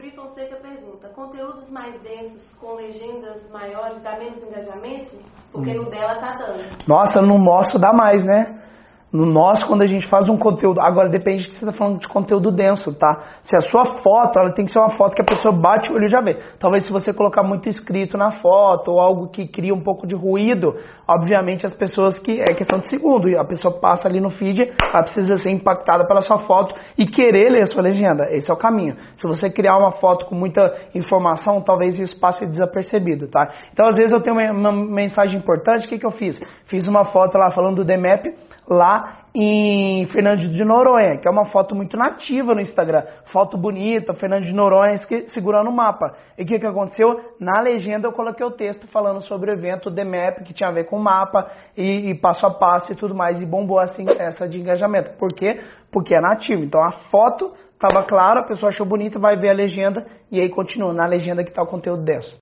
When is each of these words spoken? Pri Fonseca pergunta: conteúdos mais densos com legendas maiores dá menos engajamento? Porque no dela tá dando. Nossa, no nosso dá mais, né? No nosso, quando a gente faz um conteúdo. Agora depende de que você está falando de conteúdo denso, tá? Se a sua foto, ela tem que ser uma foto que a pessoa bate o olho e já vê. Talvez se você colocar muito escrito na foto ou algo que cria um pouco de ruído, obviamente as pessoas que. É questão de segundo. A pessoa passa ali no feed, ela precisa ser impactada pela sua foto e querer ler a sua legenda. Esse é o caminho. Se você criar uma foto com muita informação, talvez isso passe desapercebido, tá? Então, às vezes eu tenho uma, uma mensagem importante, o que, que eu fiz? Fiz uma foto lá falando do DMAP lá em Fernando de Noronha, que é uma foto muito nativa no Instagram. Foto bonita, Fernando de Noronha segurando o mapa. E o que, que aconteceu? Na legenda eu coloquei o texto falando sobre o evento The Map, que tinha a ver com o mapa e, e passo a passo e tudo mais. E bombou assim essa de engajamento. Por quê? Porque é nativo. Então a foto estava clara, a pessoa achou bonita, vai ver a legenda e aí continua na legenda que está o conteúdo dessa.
Pri 0.00 0.12
Fonseca 0.12 0.56
pergunta: 0.56 1.10
conteúdos 1.10 1.70
mais 1.70 2.00
densos 2.00 2.56
com 2.58 2.72
legendas 2.72 3.46
maiores 3.50 4.02
dá 4.02 4.18
menos 4.18 4.42
engajamento? 4.42 5.14
Porque 5.52 5.74
no 5.74 5.90
dela 5.90 6.14
tá 6.14 6.38
dando. 6.38 6.88
Nossa, 6.88 7.20
no 7.20 7.36
nosso 7.36 7.78
dá 7.78 7.92
mais, 7.92 8.24
né? 8.24 8.59
No 9.12 9.26
nosso, 9.26 9.66
quando 9.66 9.82
a 9.82 9.86
gente 9.86 10.08
faz 10.08 10.28
um 10.28 10.36
conteúdo. 10.36 10.80
Agora 10.80 11.08
depende 11.08 11.42
de 11.42 11.50
que 11.50 11.56
você 11.56 11.64
está 11.64 11.76
falando 11.76 11.98
de 11.98 12.06
conteúdo 12.06 12.52
denso, 12.52 12.96
tá? 12.96 13.40
Se 13.42 13.56
a 13.56 13.60
sua 13.60 13.84
foto, 14.00 14.38
ela 14.38 14.52
tem 14.52 14.64
que 14.64 14.72
ser 14.72 14.78
uma 14.78 14.90
foto 14.90 15.16
que 15.16 15.22
a 15.22 15.24
pessoa 15.24 15.52
bate 15.52 15.90
o 15.90 15.96
olho 15.96 16.04
e 16.04 16.08
já 16.08 16.20
vê. 16.20 16.38
Talvez 16.60 16.86
se 16.86 16.92
você 16.92 17.12
colocar 17.12 17.42
muito 17.42 17.68
escrito 17.68 18.16
na 18.16 18.40
foto 18.40 18.92
ou 18.92 19.00
algo 19.00 19.28
que 19.28 19.48
cria 19.48 19.74
um 19.74 19.82
pouco 19.82 20.06
de 20.06 20.14
ruído, 20.14 20.76
obviamente 21.08 21.66
as 21.66 21.74
pessoas 21.74 22.20
que. 22.20 22.40
É 22.40 22.54
questão 22.54 22.78
de 22.78 22.88
segundo. 22.88 23.36
A 23.36 23.44
pessoa 23.44 23.80
passa 23.80 24.06
ali 24.06 24.20
no 24.20 24.30
feed, 24.30 24.62
ela 24.62 25.02
precisa 25.02 25.36
ser 25.38 25.50
impactada 25.50 26.06
pela 26.06 26.20
sua 26.20 26.38
foto 26.42 26.72
e 26.96 27.04
querer 27.04 27.50
ler 27.50 27.62
a 27.62 27.66
sua 27.66 27.82
legenda. 27.82 28.28
Esse 28.30 28.48
é 28.48 28.54
o 28.54 28.56
caminho. 28.56 28.96
Se 29.16 29.26
você 29.26 29.50
criar 29.50 29.76
uma 29.76 29.90
foto 29.90 30.26
com 30.26 30.36
muita 30.36 30.72
informação, 30.94 31.60
talvez 31.60 31.98
isso 31.98 32.18
passe 32.20 32.46
desapercebido, 32.46 33.26
tá? 33.26 33.50
Então, 33.72 33.88
às 33.88 33.96
vezes 33.96 34.12
eu 34.12 34.20
tenho 34.20 34.36
uma, 34.36 34.70
uma 34.70 34.72
mensagem 34.72 35.36
importante, 35.36 35.86
o 35.86 35.88
que, 35.88 35.98
que 35.98 36.06
eu 36.06 36.12
fiz? 36.12 36.40
Fiz 36.66 36.86
uma 36.86 37.06
foto 37.06 37.36
lá 37.36 37.50
falando 37.50 37.76
do 37.76 37.84
DMAP 37.84 38.26
lá 38.70 39.24
em 39.34 40.06
Fernando 40.06 40.48
de 40.48 40.64
Noronha, 40.64 41.18
que 41.18 41.26
é 41.26 41.30
uma 41.30 41.46
foto 41.46 41.74
muito 41.74 41.96
nativa 41.96 42.54
no 42.54 42.60
Instagram. 42.60 43.02
Foto 43.32 43.58
bonita, 43.58 44.14
Fernando 44.14 44.44
de 44.44 44.52
Noronha 44.52 44.96
segurando 45.34 45.68
o 45.68 45.72
mapa. 45.72 46.14
E 46.38 46.44
o 46.44 46.46
que, 46.46 46.58
que 46.58 46.66
aconteceu? 46.66 47.34
Na 47.40 47.60
legenda 47.60 48.06
eu 48.06 48.12
coloquei 48.12 48.46
o 48.46 48.52
texto 48.52 48.86
falando 48.88 49.22
sobre 49.22 49.50
o 49.50 49.54
evento 49.54 49.92
The 49.92 50.04
Map, 50.04 50.44
que 50.44 50.54
tinha 50.54 50.68
a 50.68 50.72
ver 50.72 50.84
com 50.84 50.96
o 50.96 51.02
mapa 51.02 51.50
e, 51.76 52.10
e 52.10 52.14
passo 52.14 52.46
a 52.46 52.50
passo 52.50 52.92
e 52.92 52.96
tudo 52.96 53.14
mais. 53.14 53.40
E 53.40 53.46
bombou 53.46 53.80
assim 53.80 54.04
essa 54.18 54.48
de 54.48 54.60
engajamento. 54.60 55.18
Por 55.18 55.30
quê? 55.34 55.60
Porque 55.90 56.14
é 56.14 56.20
nativo. 56.20 56.62
Então 56.62 56.80
a 56.80 56.92
foto 57.10 57.52
estava 57.72 58.06
clara, 58.06 58.40
a 58.40 58.44
pessoa 58.44 58.70
achou 58.70 58.86
bonita, 58.86 59.18
vai 59.18 59.36
ver 59.36 59.50
a 59.50 59.54
legenda 59.54 60.06
e 60.30 60.40
aí 60.40 60.48
continua 60.48 60.92
na 60.92 61.06
legenda 61.06 61.42
que 61.42 61.50
está 61.50 61.62
o 61.62 61.66
conteúdo 61.66 62.04
dessa. 62.04 62.38